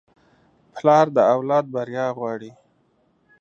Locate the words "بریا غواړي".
1.73-2.51